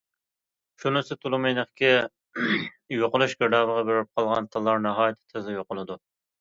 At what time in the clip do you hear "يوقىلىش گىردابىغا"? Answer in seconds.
2.97-3.87